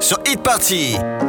[0.00, 1.27] sur Hit Party.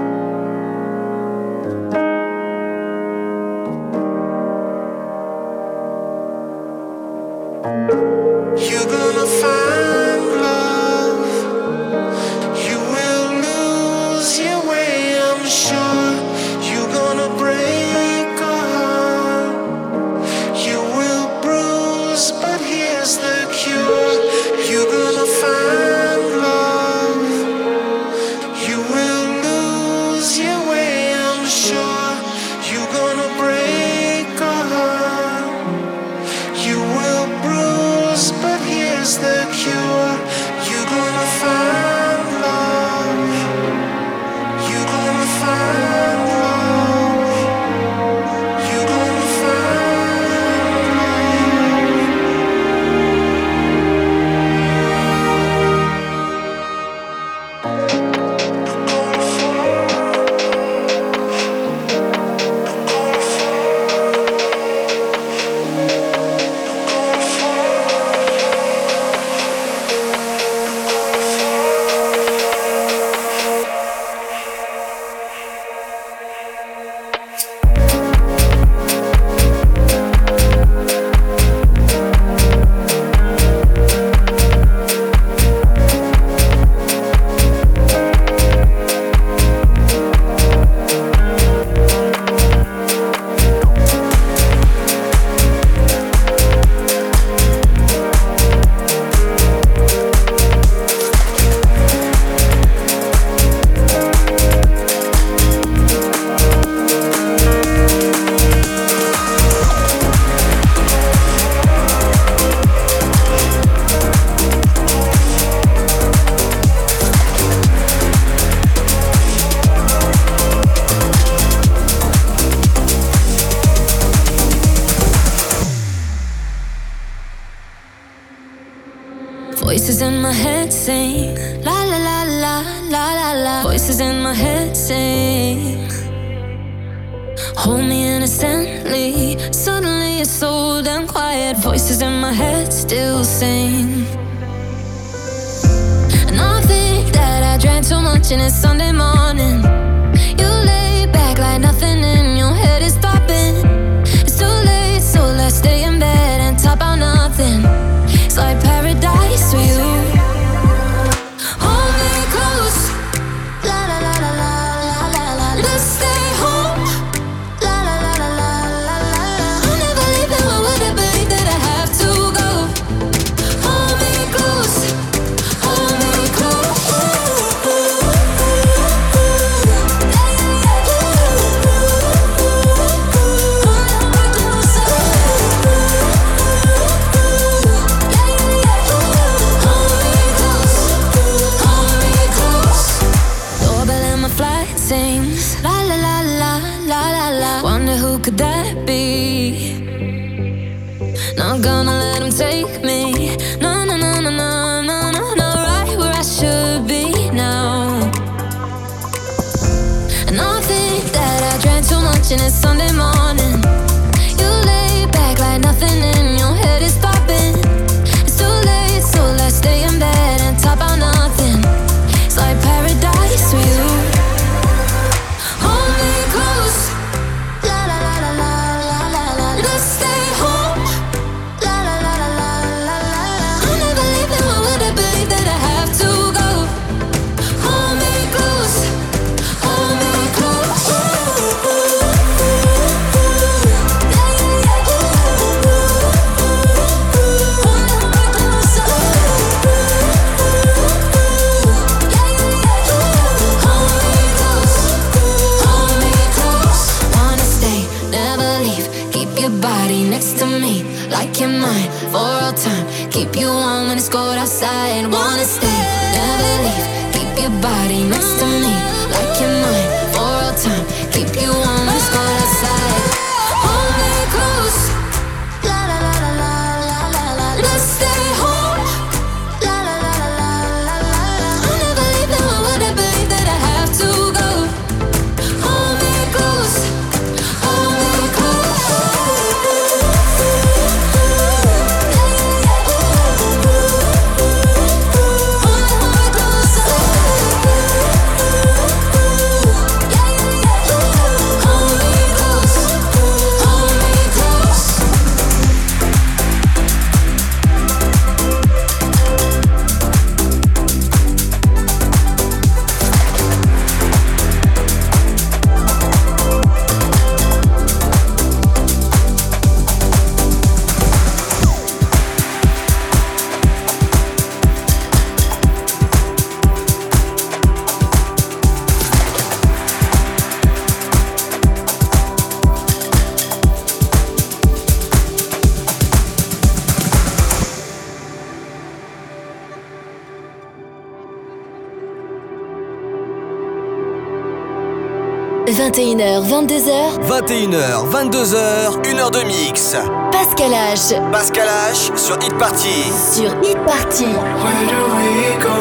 [345.89, 347.17] 21h, 22h.
[347.27, 349.95] 21h, 22h, 1h de mix.
[350.31, 351.15] Pascal H.
[351.31, 353.11] Pascal H sur Hit Party.
[353.33, 354.25] Sur Hit Party.
[354.25, 355.79] Where do we go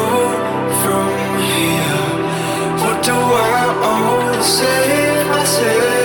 [0.81, 2.01] from here?
[2.79, 4.41] What do I own?
[4.41, 5.98] Save myself.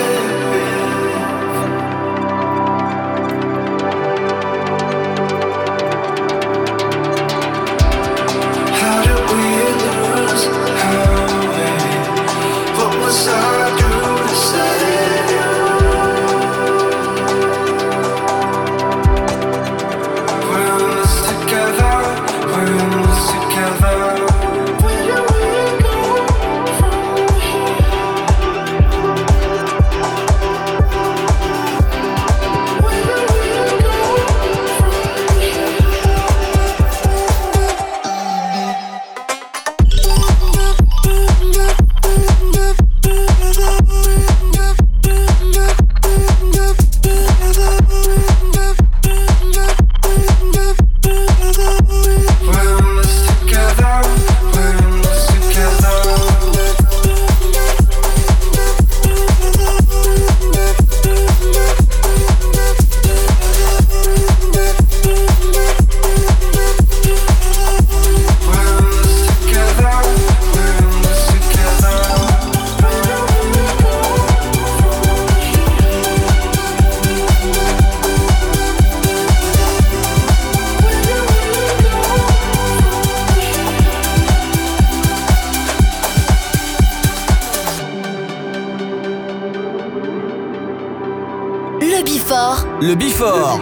[92.87, 93.59] Le Bifort.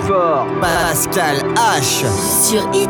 [0.59, 2.03] Pascal H.
[2.43, 2.89] Sur Hit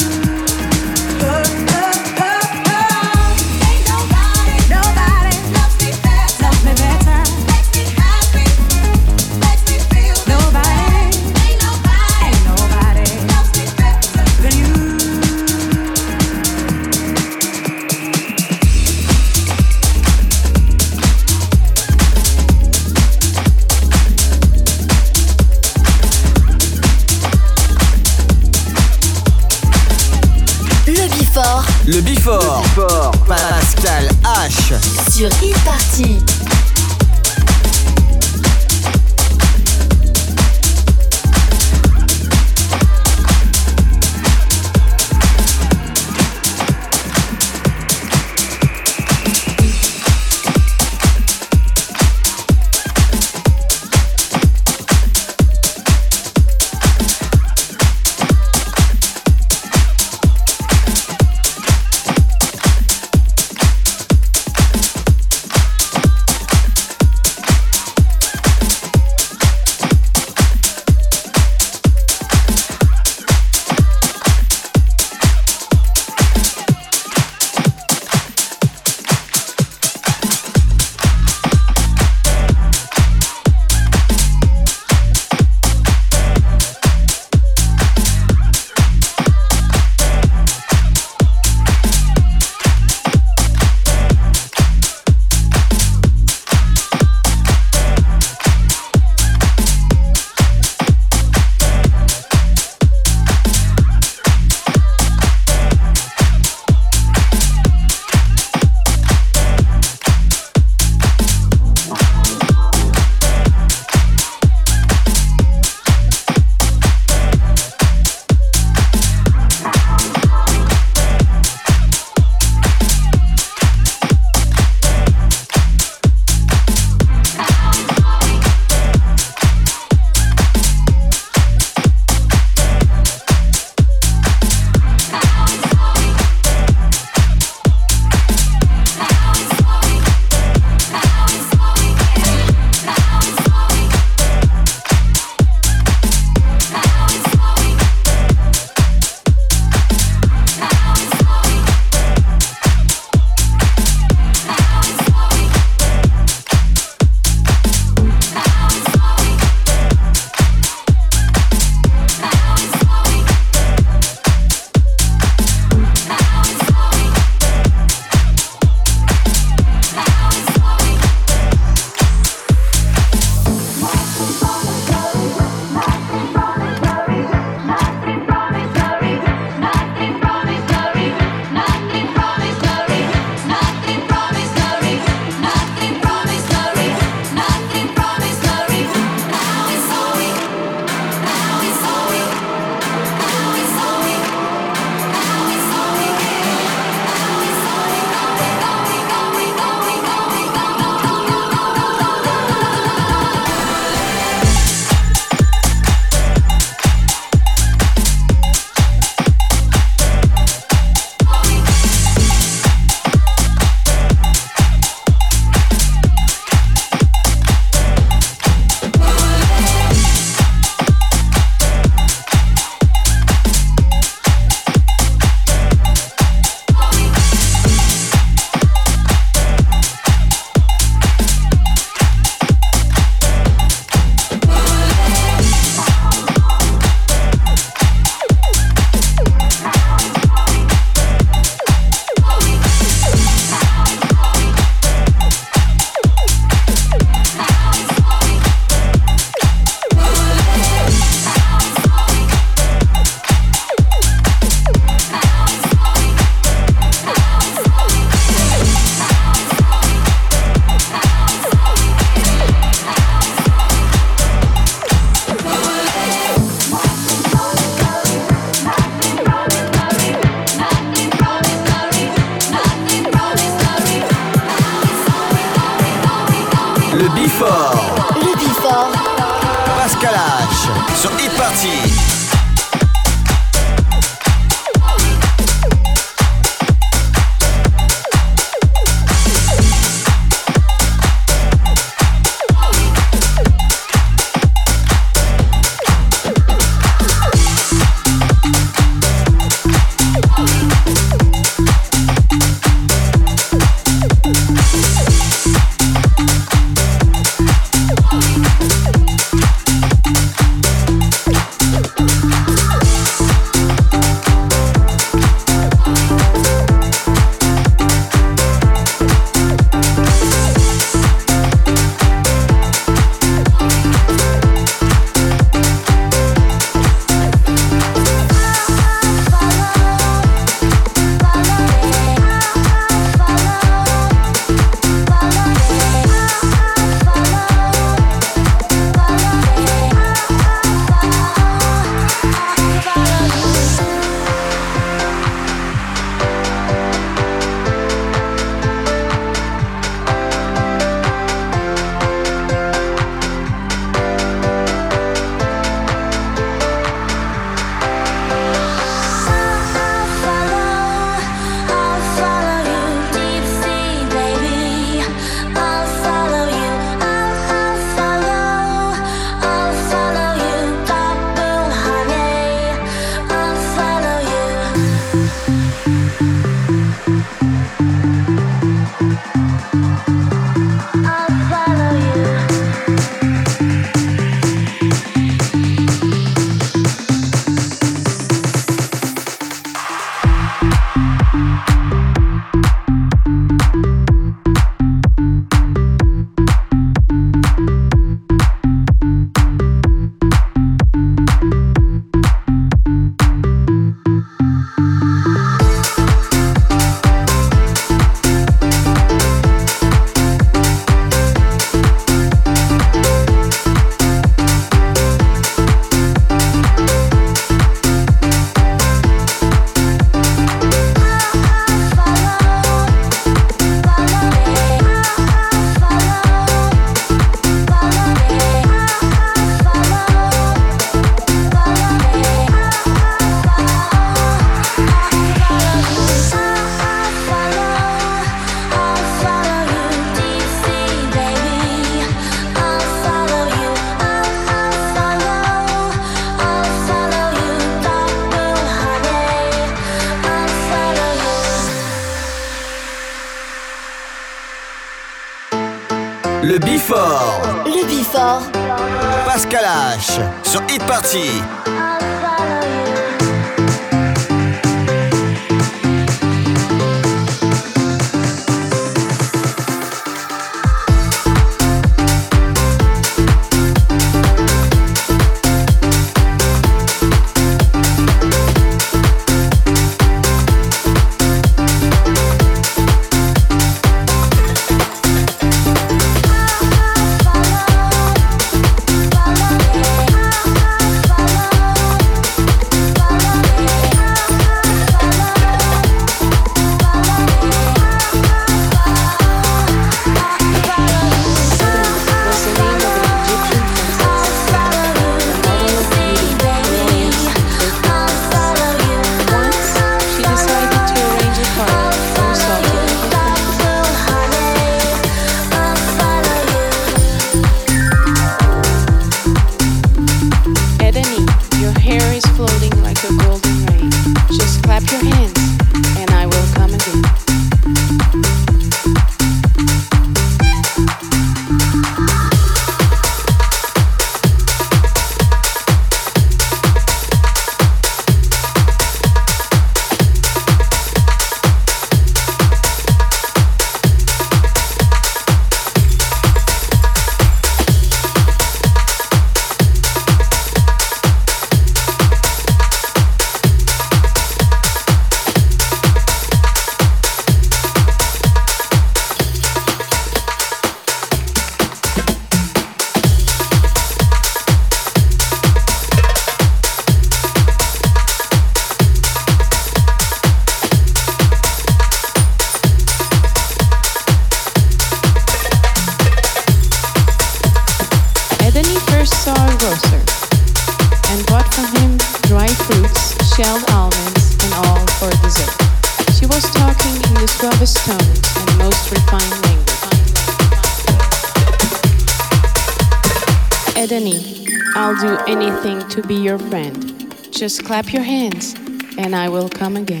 [597.41, 598.53] Just clap your hands
[598.99, 600.00] and I will come again.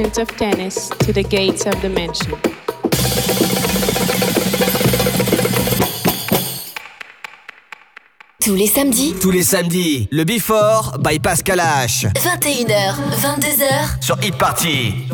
[0.00, 2.38] Of tennis to the gates of the mansion.
[8.42, 9.14] Tous les samedis.
[9.20, 12.06] Tous les samedis, le Before by Pascal H.
[12.14, 14.02] 21h, 22h.
[14.02, 15.09] Sur Hit Party.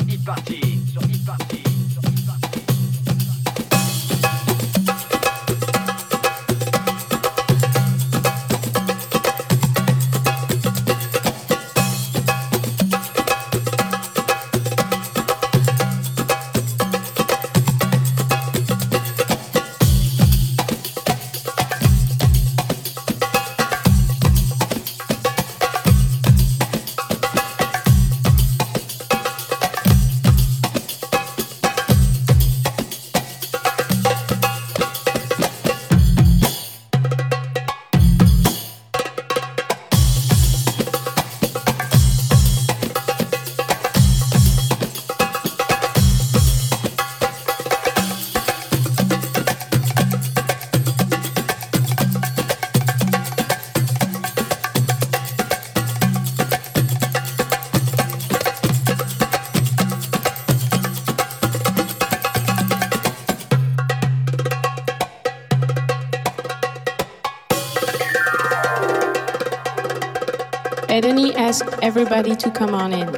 [71.98, 73.11] Everybody to come on in.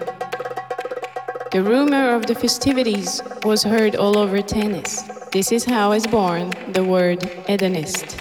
[1.50, 5.02] The rumor of the festivities was heard all over tennis.
[5.32, 8.17] This is how is born the word hedonist.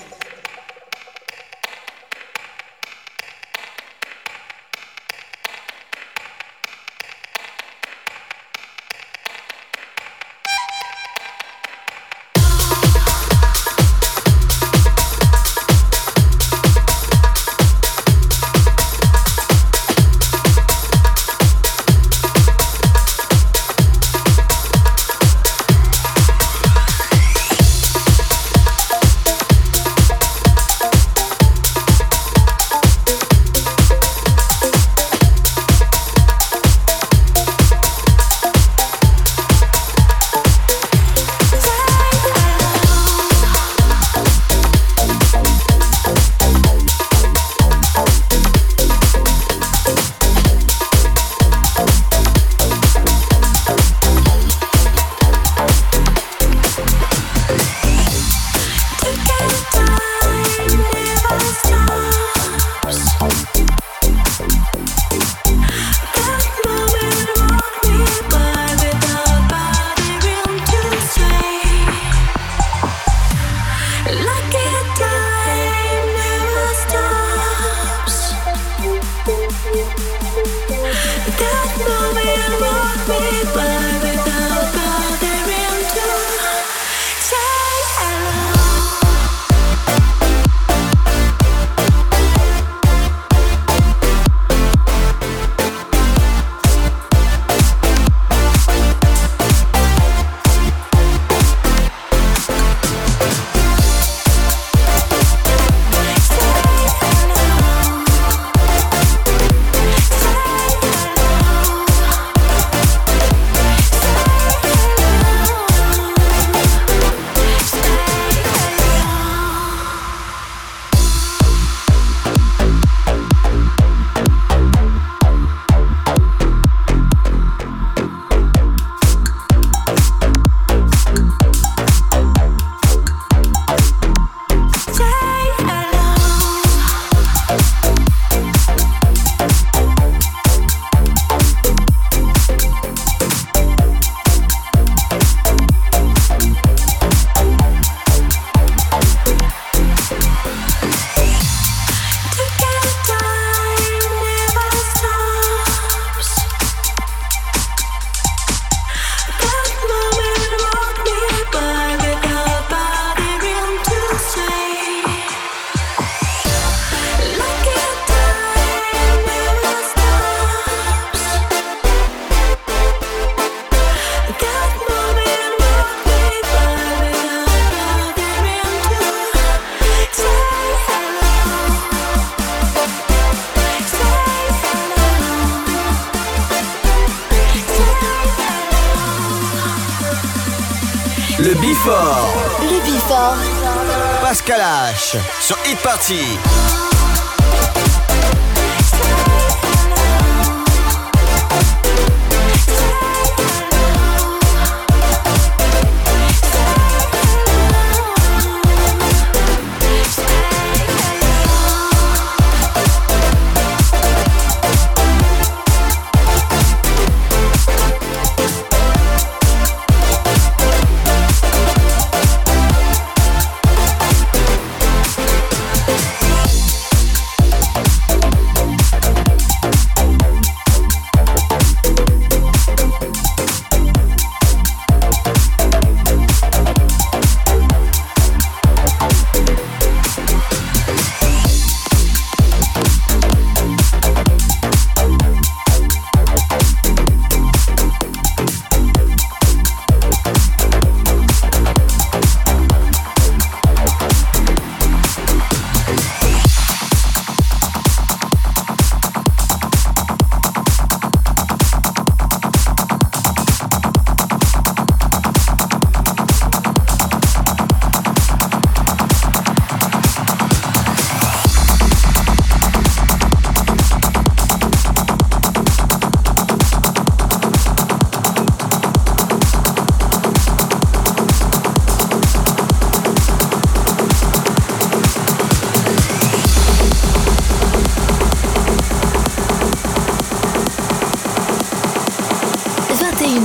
[195.08, 196.96] Sur Hit Party.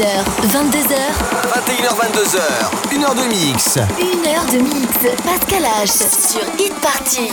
[0.02, 0.98] 22h,
[2.90, 3.76] 1 heure de mix.
[3.76, 3.80] 1
[4.28, 4.88] heure de mix.
[5.24, 5.92] Pascal H
[6.32, 7.30] sur Hit Party.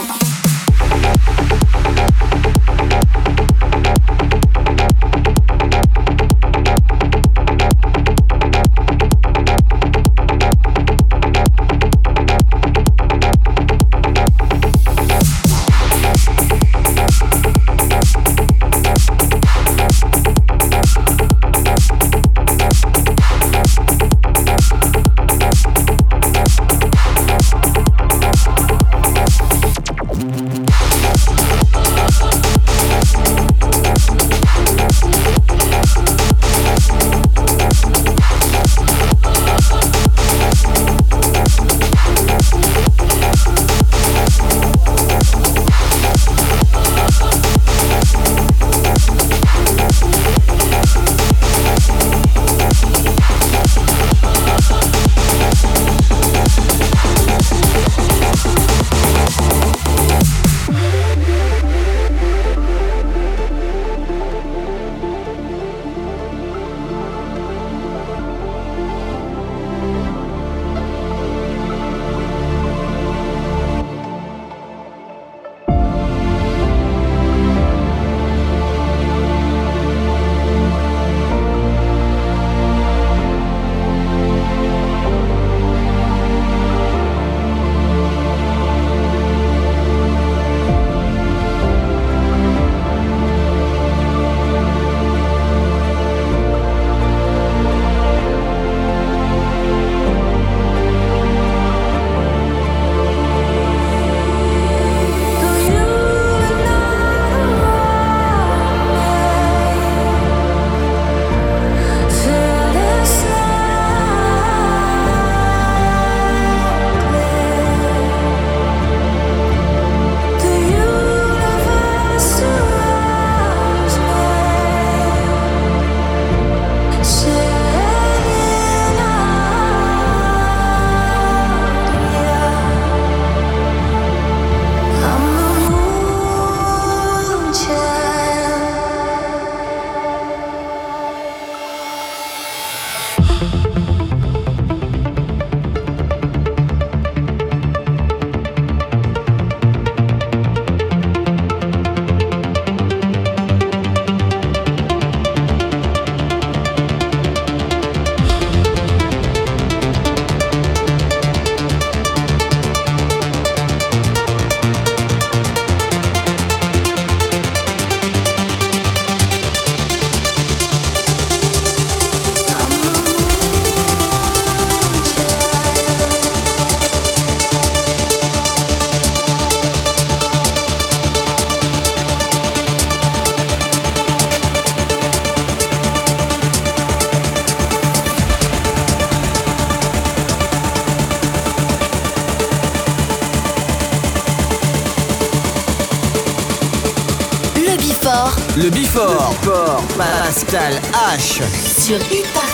[200.30, 201.42] Pascal H.
[201.52, 202.49] Sur Hit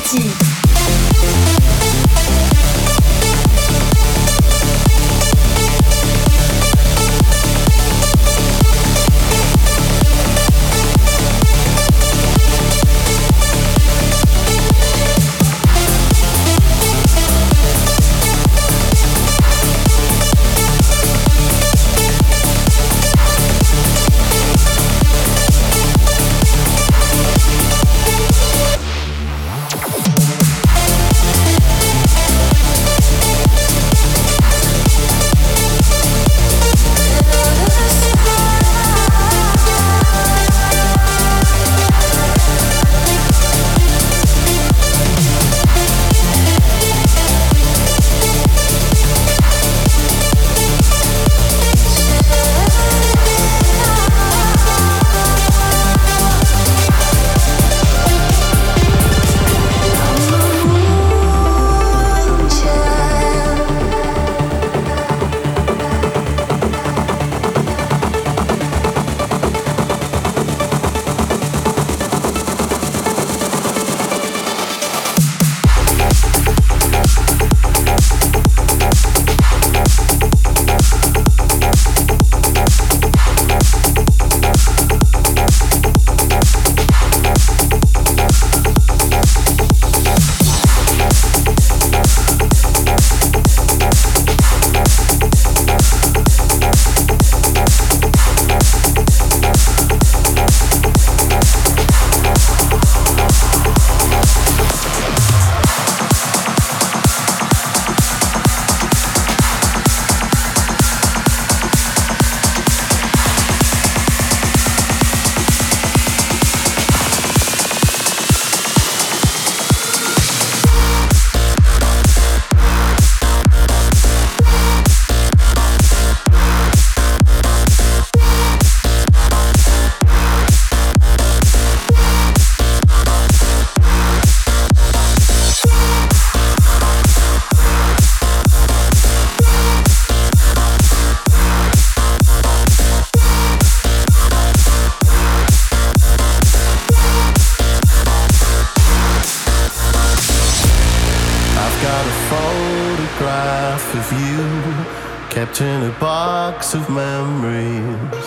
[156.01, 158.26] box of memories.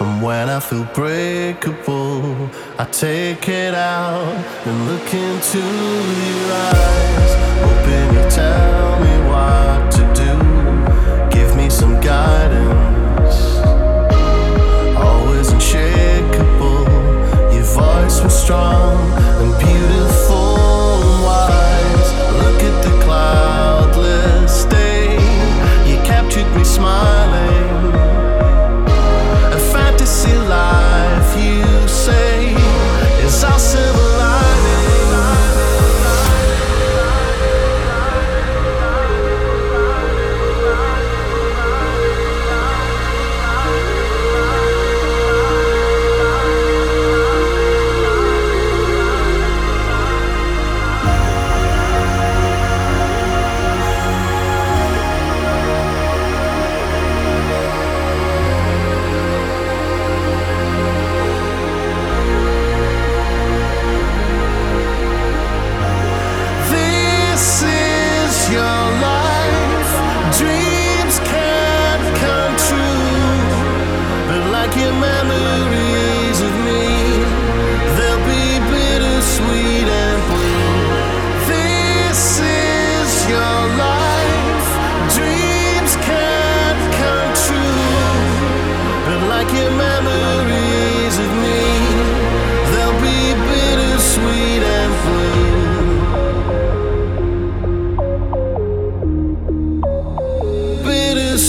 [0.00, 4.36] And when I feel breakable, I take it out
[4.66, 7.32] and look into your eyes.
[7.58, 11.36] Oh, Hoping you tell me what to do.
[11.36, 13.36] Give me some guidance.
[14.96, 16.84] Always unshakable,
[17.54, 18.96] your voice was strong
[19.40, 20.35] and beautiful.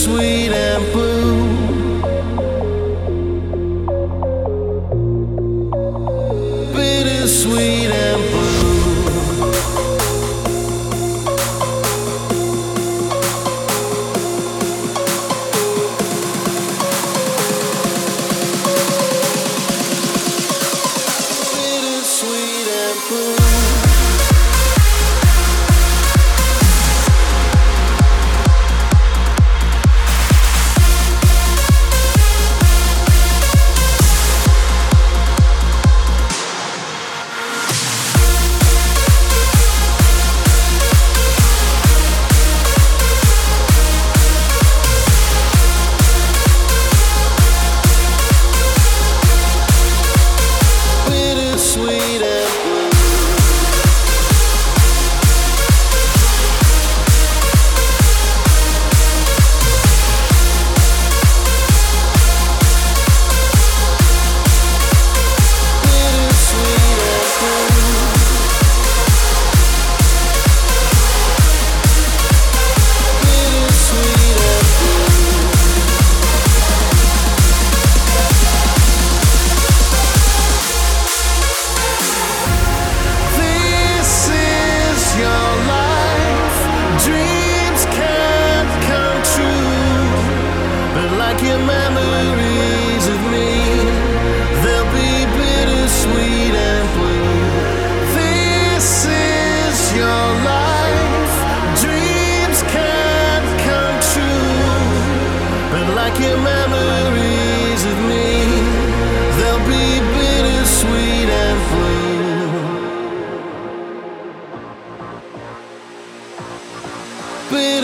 [0.07, 0.36] sweet.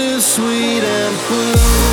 [0.04, 1.93] is sweet and blue.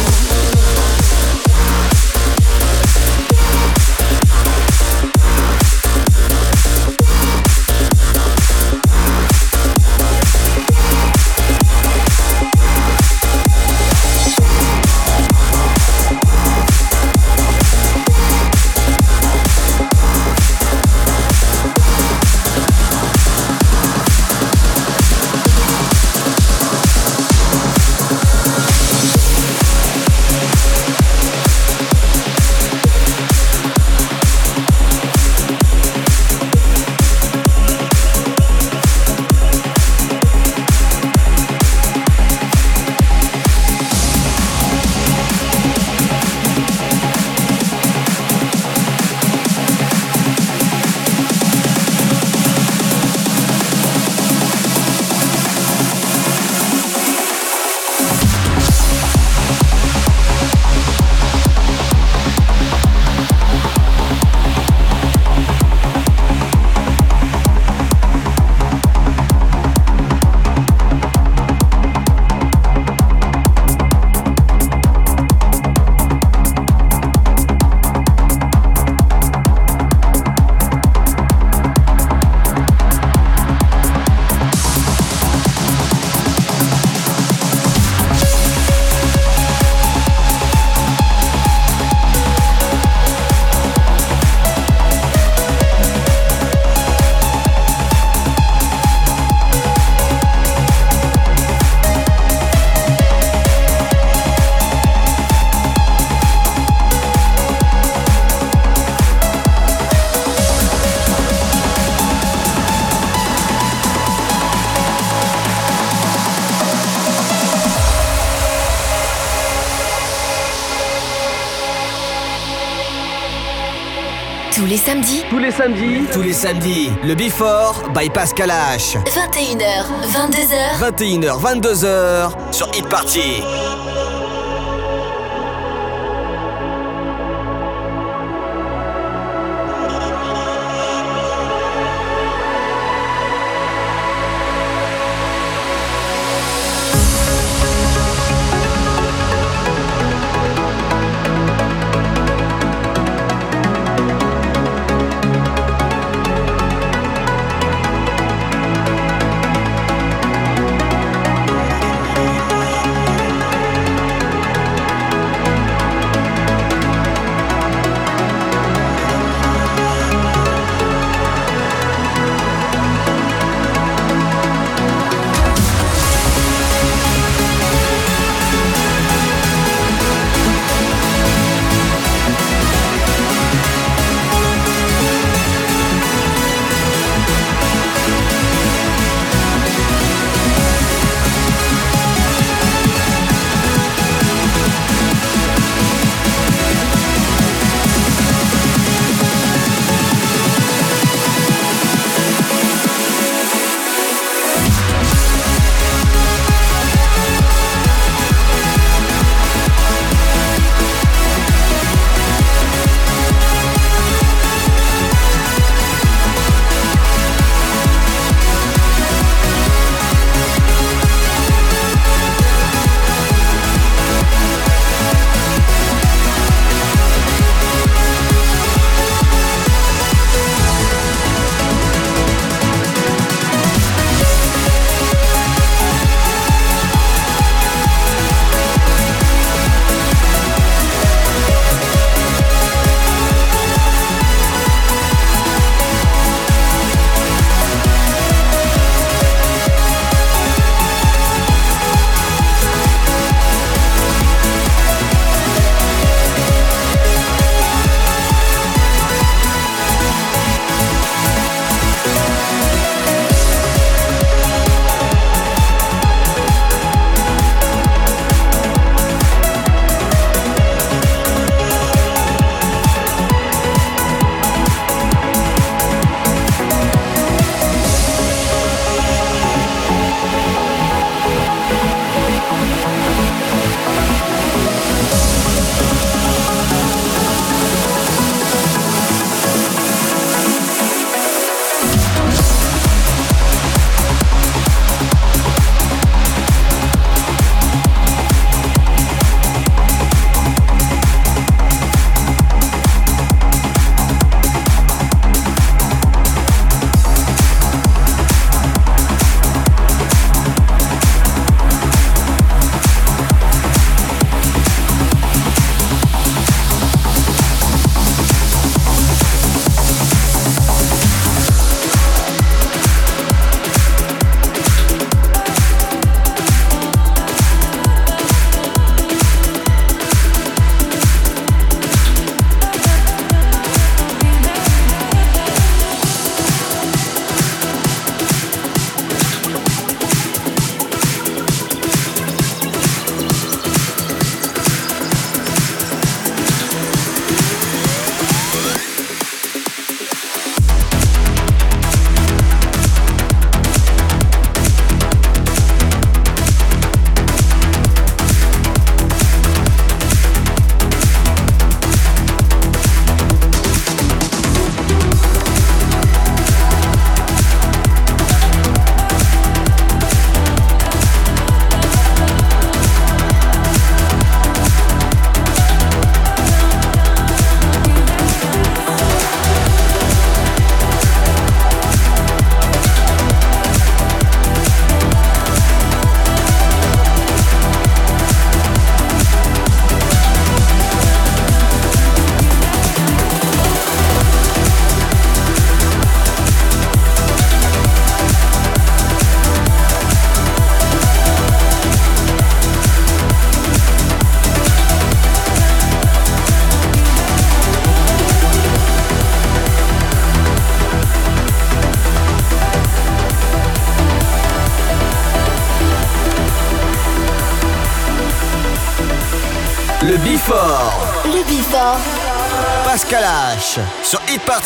[124.60, 125.24] Tous les samedis.
[125.30, 126.90] Tous les samedis.
[127.02, 128.98] Le Before by Pascal H.
[129.06, 130.92] 21h, 22h.
[130.92, 133.42] 21h, 22h sur Hit Party.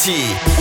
[0.05, 0.54] Party.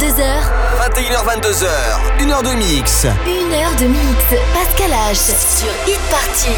[0.00, 0.24] 22h.
[0.96, 1.68] 21h22h.
[2.20, 3.04] 1h de mix.
[3.04, 4.24] 1h de mix.
[4.54, 5.16] Pascal H.
[5.16, 6.56] Sur Hit Party.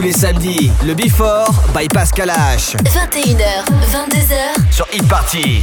[0.00, 2.74] Tous les samedis, le Before by Pascal H.
[2.84, 4.72] 21h, 22h.
[4.72, 5.62] Sur Hit Party.